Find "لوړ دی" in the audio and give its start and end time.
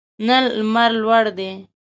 1.03-1.49